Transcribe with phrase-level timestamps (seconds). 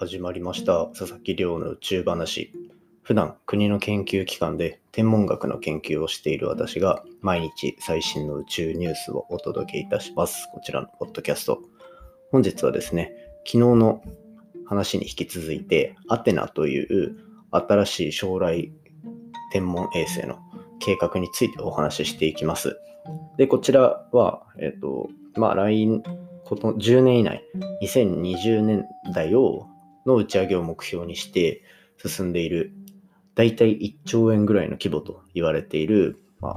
[0.00, 0.86] 始まりました。
[0.86, 2.54] 佐々木亮の宇宙話。
[3.02, 10.48] 普段国の研究機関で天文学の研究をしている私が毎日最新の宇宙ニュースをお届けいたします。
[10.54, 11.60] こちらのポッドキャスト。
[12.32, 13.12] 本日はですね
[13.44, 14.02] 昨日の
[14.64, 17.16] 話に引き続いてアテナという
[17.50, 18.72] 新しい将来
[19.52, 20.38] 天文衛星の
[20.78, 22.80] 計画についてお話ししていきます。
[23.36, 25.86] でこちらはえっ、ー、とまあ来
[26.46, 27.44] この10年以内、
[27.82, 29.68] 2020年代を
[30.10, 31.62] の打ち上げを目標にして
[32.04, 32.72] 進んでいる、
[33.34, 36.56] 大体1兆円ぐらいの規模と言われている、まあ、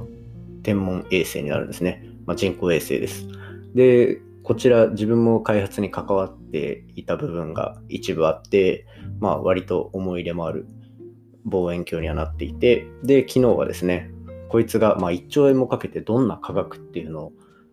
[0.62, 2.04] 天文衛星になるんですね。
[2.26, 3.26] まあ、人工衛星です。
[3.74, 8.86] で、こちら自分も開発に関わっていた部分が一部あって、
[9.20, 10.66] まあ、割と思い入れもある
[11.44, 14.10] 望遠鏡にはなっていて、で、昨日はですね、
[14.48, 17.32] こいつがま1兆円もかけてどんな科学っていうのを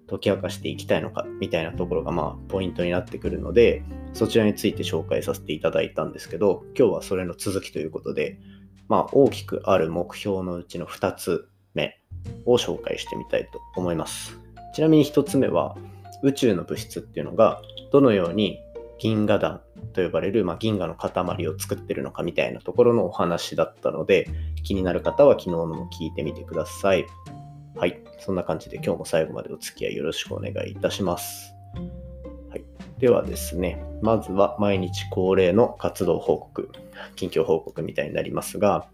[0.09, 8.39] 解き明かしていきたいのかみたいなところがまあポイントになってくるのでそちらについて紹介させていただいたんですけど今日はそれの続きということで
[8.87, 11.99] まあ大きくある目標のうちの2つ目
[12.45, 14.37] を紹介してみたいと思います
[14.73, 15.75] ちなみに1つ目は
[16.23, 18.59] 宇宙の物質っていうのがどのように
[18.99, 19.61] 銀河団
[19.93, 24.29] と呼ばれる、まあ、銀河の塊を作ってるのかみたいなところのお話だったので
[24.63, 27.05] 気になる方は昨日のも聞いてみてください。
[27.75, 27.99] はい。
[28.19, 31.55] そんな感じで今日も最後までお付き合いよろしくお願いいたします。
[33.01, 36.69] ではですね、まずは毎日恒例の活動報告、
[37.15, 38.87] 近況報告みたいになりますが、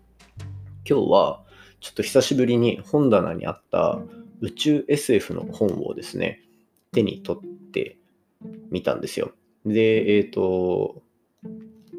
[0.90, 1.44] 今日は
[1.82, 4.00] ちょっと久しぶりに本棚にあった
[4.40, 6.40] 宇宙 SF の本をですね、
[6.94, 7.98] 手に取って
[8.72, 9.34] みたんですよ。
[9.66, 11.04] で、えっ、ー、と、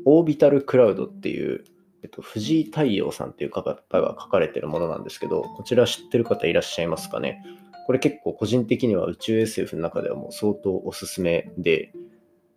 [0.06, 1.62] オービタルクラウドっていう
[2.02, 7.44] えっと、藤井太陽さんっていう方が書かれてるものなんですけど、こちら知ってる方いらっしゃいますかね？
[7.88, 11.90] これ結構個人的には宇宙 SF の中ではもう相当おすすめで、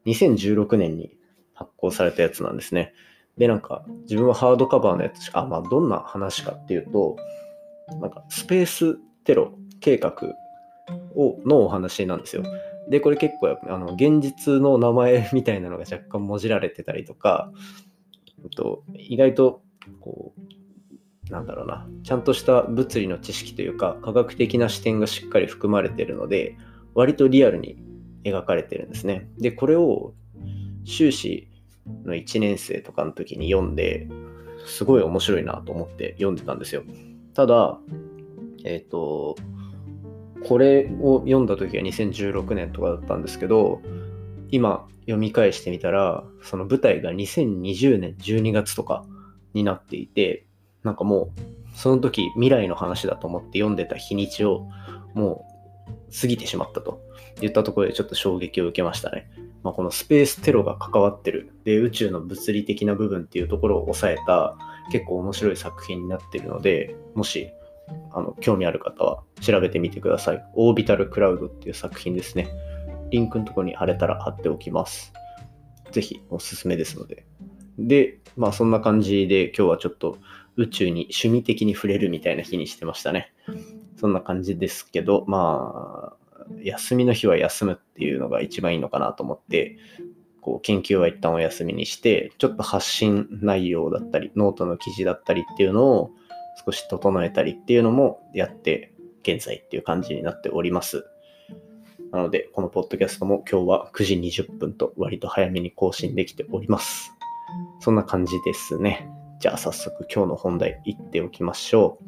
[0.05, 1.15] 2016年に
[1.53, 2.93] 発行されたやつなんですね。
[3.37, 7.15] で、なんか自分はハードカバーのやつしか、あ、まあどんな話かっていうと、
[8.01, 10.13] なんかスペーステロ計画
[11.15, 12.43] をのお話なんですよ。
[12.89, 17.53] で、これ結構あの現実の名前みたいなのが若干もじられてたりとか、
[18.57, 19.61] と、意外と
[20.01, 20.60] こう
[21.31, 26.57] なんだろうなちゃんとした物理の知識というか科学的な視点がしっかり含まれているので
[26.93, 27.77] 割とリアルに
[28.23, 29.27] 描かれてるんですね。
[29.39, 30.13] でこれを
[30.83, 31.47] 修士
[32.03, 34.07] の1年生とかの時に読んで
[34.65, 36.83] すごい面白いなと思って読んでたんですよ。
[37.33, 37.79] ただ
[38.63, 39.37] えっ、ー、と
[40.47, 43.81] これを読んだ時は2016年とかだったんですけど
[44.51, 49.05] 今読み返してみたら、その舞台が2020年12月とか
[49.53, 50.45] になっていて、
[50.83, 54.67] なんかもう、その時未来の話だと思って読んでた日にちを
[55.13, 55.45] も
[55.87, 57.01] う過ぎてしまったと
[57.39, 59.29] 言ったところでちょっと衝撃を受けましたね。
[59.63, 61.51] まあ、このスペーステロが関わってる。
[61.63, 64.55] で、宇宙の物理的な部分っていうところを抑えた
[64.91, 67.49] 結構面白い作品になってるので、もし
[68.13, 70.43] あの興味ある方は調べてみてください。
[70.55, 72.49] オービタルクラウドっていう作品ですね。
[73.11, 75.13] リンクのところに貼れたら貼っておきます。
[75.91, 77.25] ぜひおすすめですので。
[77.77, 80.17] で、まあそんな感じで今日はちょっと
[80.57, 83.33] 宇宙に趣味的に触れるみたいな日にしてましたね。
[83.97, 86.21] そんな感じですけど、まあ、
[86.63, 89.77] 休みの日は休むっていうのが一番いいのかなと思って、
[90.41, 96.11] こう研究は一旦お休みにして、ちょっと発信内容だったり、ノートの記事だったりっていうのを
[96.65, 101.05] 少し整えたりっていうのもやって、現在っていう感じになっております。
[102.11, 107.13] なので、このポッドキャストも今日は9時20分と割と早めに更新できております。
[107.79, 109.07] そんな感じですね。
[109.41, 112.05] じゃあ早速今日の本題行っておきましょう。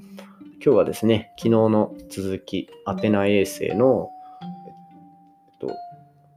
[0.63, 4.11] 今日はですね、昨日の続き、アテナ衛星の、
[4.43, 5.75] えっと、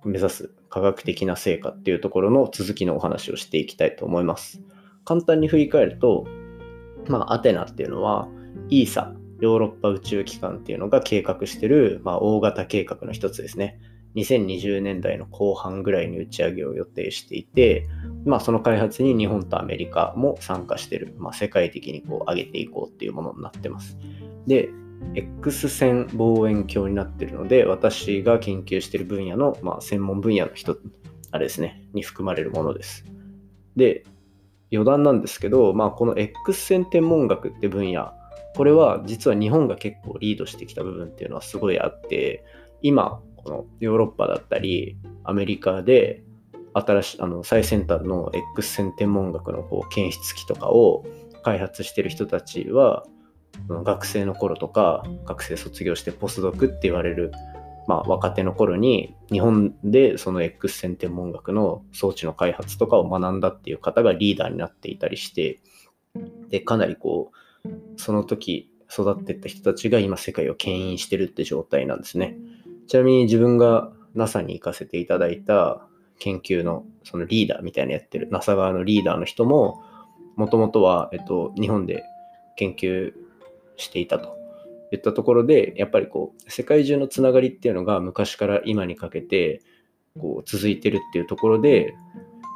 [0.08, 4.62] 目指す科学的な成果っていうところの続きのお話をしていきたいと思います。
[5.04, 6.26] 簡単に振り返ると、
[7.08, 8.26] まあ、アテナっていうのは、
[8.70, 13.78] イーサヨーロッパ宇宙機関っていうのが計画してる、まあ、大型計画の一つですね。
[14.16, 17.86] 2020年代の後半ぐらいに打ち上げを予定していて、
[18.24, 23.96] まあ、その開発に日本とアメリカも参加してる、まあ、世界的にこう上げていこうっていうものになってます。
[24.46, 24.70] で、
[25.14, 30.78] X 線望遠鏡になってるので、私が研究してる分野の、まあ、専門分野の人、
[31.30, 33.04] あれですね、に含まれるものです。
[33.76, 34.04] で、
[34.72, 38.12] 余談なんですけど、まあ、この X 線天文学って分野
[38.56, 42.42] これは実は日本が結構リードしてきた部分っていうのはすごいあって
[42.80, 46.24] 今このヨーロッパだったりアメリカで
[46.74, 51.04] 新しいあの最先端の X 線天文学のこう検出機とかを
[51.44, 53.04] 開発してる人たちは
[53.68, 57.30] 学生の頃とか学生卒業してポスドクって言われる
[57.86, 65.60] まあ、若手の頃に日本でその X 線天文学の装置の開発とかを学んだっていう方がリーダーになっていたりして、
[66.48, 67.30] で、かなりこ
[67.64, 72.36] う、その時育ってった人たちが今世界を牽引してるって状態なんですね。
[72.86, 75.86] ちなみに自分が NASA に行かせていただいた
[76.18, 79.82] 研究のそのリーダーみたいなやってる NASA 側のリーダーの人も、
[80.36, 82.04] もともとは、えっと、日本で
[82.56, 83.12] 研究
[83.76, 84.36] していたと
[84.90, 89.62] 言ったところで、やっぱりこう、世界中のつながりっていうのが昔から今にかけて、
[90.18, 91.94] こう、続いてるっていうところで、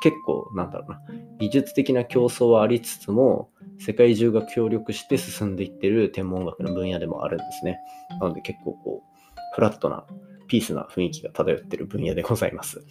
[0.03, 1.01] 結構、なんだろうな、
[1.39, 7.79] 技術的な競争はありつつも、世界中が協力して進んでいってる天文学の分野でもあるんですね。
[8.21, 9.10] なので結構こう、
[9.53, 10.05] フラットな、
[10.47, 12.85] ピースな雰囲気が漂っている分野でございます。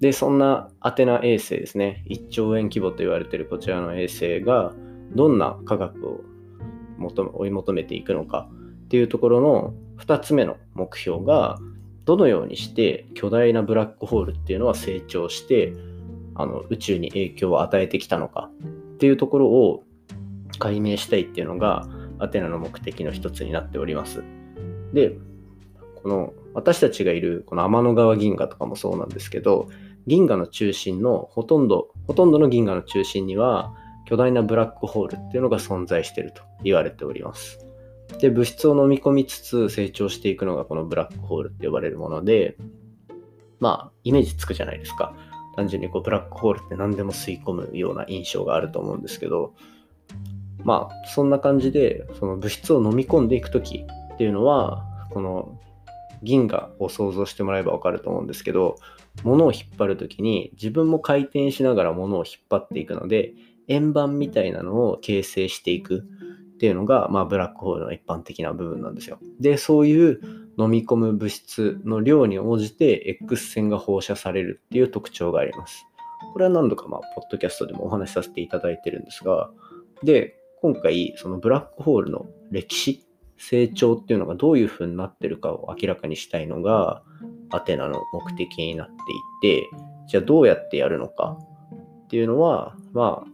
[0.00, 4.72] で、そんなアテナ衛星ですね、1兆円規模と言われているこちらの衛星が、
[5.14, 6.20] どんな科学を
[7.34, 8.48] 追い求めていくのか
[8.84, 11.58] っていうところの2つ目の目標が、
[12.04, 15.74] どのようにして巨大なブラックホールっていうのは成長して
[16.34, 18.50] あの宇宙に影響を与えてきたのか
[18.94, 19.84] っていうところを
[20.58, 21.86] 解明したいっていうのが
[22.18, 24.24] アテナの目的の一つになっております。
[24.92, 25.16] で、
[26.02, 29.68] この私たちがいるこの天の川銀河とかもそうなんですけど、
[30.06, 33.74] 銀河の中心のほとんど、ほとんどの銀河の中心には
[34.06, 37.66] 巨大なブラックホールっていうのが存在してると言われております。
[38.18, 42.56] で、物質を飲み込みつつ成長していくのがこのブラックホールって呼ばれるもので、
[43.60, 45.14] まあ、イメージつくじゃないですか。
[45.54, 49.54] 単純にこうブラックホールって何でも吸い込むような印象があると思うんですけど、
[50.64, 55.58] まあ、そんな感じで、その物質を飲み込んでいくときっていうのは、この
[56.22, 58.76] 銀河を想像してもらえばわかると思うんですけど、
[59.24, 63.34] 物を引っ張るときに自分も回転しながら物を引っ張っていくので、
[63.68, 66.04] 円盤みたいなのを形成していく
[66.54, 69.18] っていうのが、まあ、ブラックホールの一般的な部分なんですよ。
[69.38, 70.20] で、そういう
[70.58, 75.86] 飲み込む物質の量に応じて X 線が放射されるっていう特徴があります。
[76.32, 79.50] これは何度か、まあ、ポッドキャストでもお話しさせていただいてるんですが、
[80.02, 83.06] で、今回、そのブラックホールの歴史
[83.40, 87.02] 成長っていうのがどういう風になってるかを明らかにしたいのが
[87.50, 89.70] アテナの目的になっていて、
[90.06, 91.38] じゃあどうやってやるのか
[92.04, 93.30] っていうのは、まあ、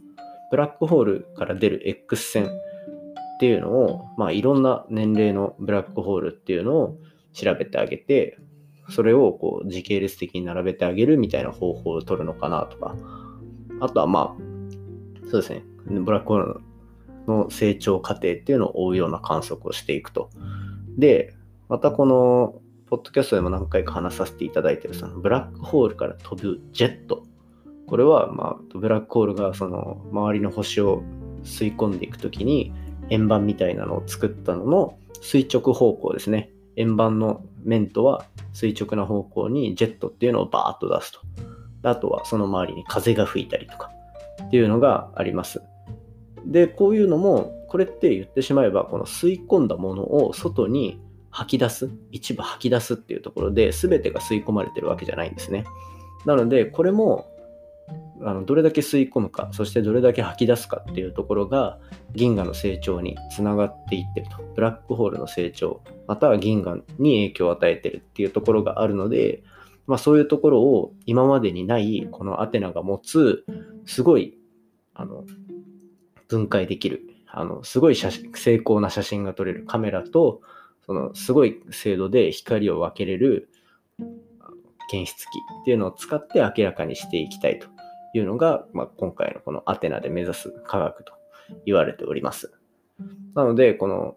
[0.50, 2.48] ブラックホールから出る X 線っ
[3.40, 6.98] ていうのを、まあ、いろんな年齢のブラックホールっていうのを
[7.32, 8.38] 調べてあげて、
[8.90, 12.94] それをこう時系列的に並べてあげるみたいな方法を取るのかなとか、
[13.80, 16.60] あとはまあ、そうですね、ブラックホールの
[17.50, 20.30] 成長過程っていうのを追うような観測をしていくと。
[20.96, 21.34] で、
[21.68, 27.24] またこの、ポッドキャストでも何回か話させていただいてる、そのブラックホールから飛ぶジェット。
[27.86, 31.02] これは、まあ、ブラックホールがその周りの星を
[31.42, 32.72] 吸い込んでいくときに
[33.10, 36.50] 円盤みたいなのを作ったのの垂直方向ですね。
[36.76, 41.20] 円盤の面とは垂直な方向にジェットっていうのをバーッと出すと。
[41.82, 43.90] あとはその周りに風が吹いたりとか
[44.44, 45.62] っていうのがあります。
[46.46, 51.00] で、こういうのも、これって言ってしまえば、この吸い込んだものを外に
[51.30, 55.64] 吐き出す、一部吐き出すっていうところで、全てが吸い込まれてるわけじゃないんですね。
[56.24, 57.26] なので、これも、
[58.22, 61.78] あのどれだけ吸い込むか、そしてどれだけ吐き出すかっていうところが、
[62.14, 64.42] 銀河の成長につながっていってると。
[64.54, 69.42] ブラックホールの成長、または銀河に影響を与えてるっていうところがあるので、
[69.86, 73.44] まあ、そういうところを今までにないこのアテナが持つ
[73.84, 74.36] すごい
[74.94, 75.24] あの
[76.28, 79.64] 分解できる、あの、すごい写真、精巧な写真が撮れる。
[79.66, 80.40] カメラと、
[80.86, 83.48] その、すごい精度で光を分けれる
[84.90, 85.28] 検出器
[85.62, 87.68] っていうのを使って明らかにしていきたいと
[88.14, 91.12] いうのが、まあ、今回のこのアテナで目指す科学と
[91.64, 92.52] 言われております。
[93.34, 94.16] なので、この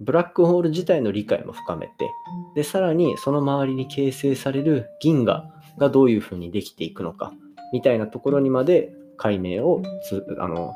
[0.00, 2.10] ブラックホール自体の理解も深めて、
[2.54, 7.32] で、さらにその周りに形成される銀河がどういうふうにできていくのか、
[7.72, 10.74] みたいなところにまで解明をつ、あの、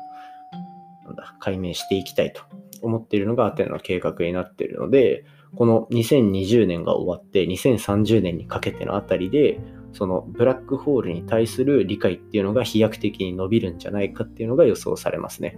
[1.09, 2.41] なんだ、解明していきたいと
[2.81, 5.25] 思っているのがアテナの計画になっているので、
[5.55, 9.59] この2020年が終わって2030年にかけてのあたりで、
[9.93, 15.57] そのブラックホールに対する理解っていうのが飛躍的に伸びるんじゃないかっていうのが予想されますね。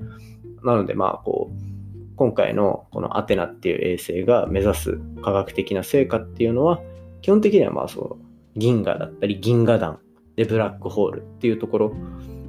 [0.64, 6.82] なのでまあこう、今回のこのアテナっていう衛星が目指す科学的な成果っていうのは、
[7.22, 8.18] 基本的にはまあその
[8.56, 10.00] 銀河だったり銀河団
[10.36, 11.96] でブラックホールっていうところ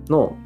[0.09, 0.37] の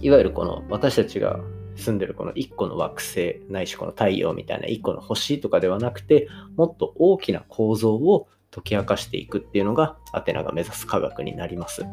[0.00, 1.40] いわゆるこの私たちが
[1.76, 11.84] 住んでるこの1個の惑星ないしこの太陽みたいな1個の星とかではなくてもっと大きな構造を解き明かしていくっていうのがアテナが目指す科学になります。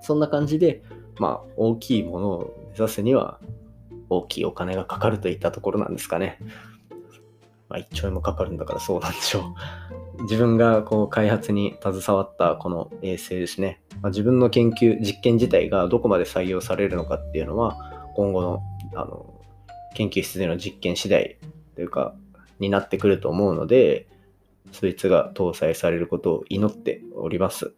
[0.00, 0.82] そんな感じで、
[1.18, 3.38] まあ、大きいものを目指すには
[4.08, 6.38] 大きいお金がかかるといったところなんですかね。
[7.68, 9.54] まあ、1兆円もかかるんだからそうなんでしょ
[10.18, 10.22] う。
[10.22, 17.76] 自分がこう開発に携わったこの衛星ですね、まあ、自分の研究、実験自体がどこまで採用されるのかっていうのは、
[18.16, 18.62] 今後の
[19.00, 19.40] あの
[19.94, 21.36] 研究室での実験次第
[21.74, 22.14] というか、
[22.58, 24.06] になってくると思うので、
[24.72, 27.72] そいつが搭載されることを祈っております。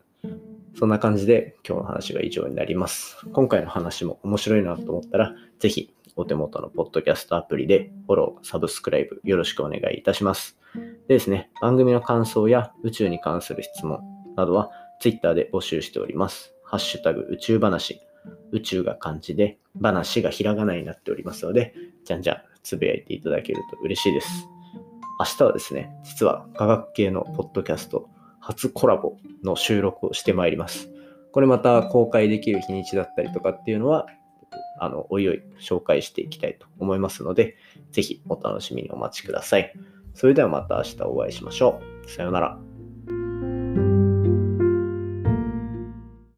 [0.78, 3.18] そんな感じで今日の話が以上になります。
[3.32, 10.58] 今回の話も面白いなと思ったら、ぜひお手元のポッドキャストアプリでフォロー、サブスクライブよろしくお願いいたします。
[11.08, 14.00] でですね、番組の感想や宇宙に関する質問
[14.36, 16.54] などは Twitter で募集しております。
[16.64, 18.00] ハッシュタグ宇宙話、
[18.52, 21.74] 宇宙が漢字で、話がひらがなになっておりますので、
[22.04, 24.48] じゃんじゃんつぶやいていただけると嬉しいです。
[25.18, 28.08] 明日はですね、実は科学系のポッドキャスト
[28.40, 30.88] 初コラボの収録をしてまいります。
[31.32, 34.06] これまた公開できる日にちだったりとかっていうのは、
[34.80, 37.56] あの、おいおい紹介していきたいと思いますので、
[37.92, 39.72] ぜひお楽しみにお待ちください。
[40.14, 42.10] それではまた明日お会いしましょう。
[42.10, 44.09] さようなら。